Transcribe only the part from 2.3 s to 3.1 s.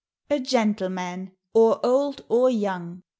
young!